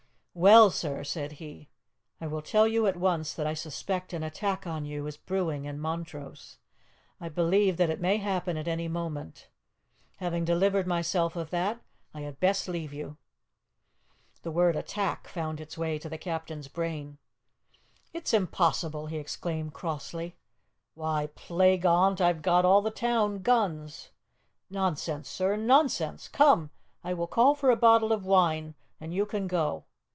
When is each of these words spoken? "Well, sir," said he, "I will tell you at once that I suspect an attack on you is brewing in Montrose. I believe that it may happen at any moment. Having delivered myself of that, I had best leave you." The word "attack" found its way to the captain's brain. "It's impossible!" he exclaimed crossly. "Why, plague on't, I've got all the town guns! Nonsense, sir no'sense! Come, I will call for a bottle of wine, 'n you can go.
"Well, 0.33 0.69
sir," 0.69 1.03
said 1.03 1.33
he, 1.33 1.67
"I 2.21 2.25
will 2.25 2.41
tell 2.41 2.65
you 2.65 2.87
at 2.87 2.95
once 2.95 3.33
that 3.33 3.45
I 3.45 3.53
suspect 3.53 4.13
an 4.13 4.23
attack 4.23 4.65
on 4.65 4.85
you 4.85 5.05
is 5.05 5.17
brewing 5.17 5.65
in 5.65 5.77
Montrose. 5.77 6.57
I 7.19 7.27
believe 7.27 7.75
that 7.75 7.89
it 7.89 7.99
may 7.99 8.15
happen 8.15 8.55
at 8.55 8.65
any 8.67 8.87
moment. 8.87 9.49
Having 10.17 10.45
delivered 10.45 10.87
myself 10.87 11.35
of 11.35 11.49
that, 11.49 11.81
I 12.13 12.21
had 12.21 12.39
best 12.39 12.69
leave 12.69 12.93
you." 12.93 13.17
The 14.43 14.51
word 14.51 14.77
"attack" 14.77 15.27
found 15.27 15.59
its 15.59 15.77
way 15.77 15.99
to 15.99 16.07
the 16.07 16.17
captain's 16.17 16.69
brain. 16.69 17.17
"It's 18.13 18.33
impossible!" 18.33 19.07
he 19.07 19.17
exclaimed 19.17 19.73
crossly. 19.73 20.37
"Why, 20.93 21.27
plague 21.35 21.85
on't, 21.85 22.21
I've 22.21 22.41
got 22.41 22.63
all 22.63 22.81
the 22.81 22.89
town 22.89 23.39
guns! 23.41 24.11
Nonsense, 24.69 25.27
sir 25.27 25.57
no'sense! 25.57 26.29
Come, 26.29 26.69
I 27.03 27.13
will 27.13 27.27
call 27.27 27.53
for 27.53 27.69
a 27.69 27.75
bottle 27.75 28.13
of 28.13 28.25
wine, 28.25 28.75
'n 29.01 29.11
you 29.11 29.25
can 29.25 29.45
go. 29.45 29.83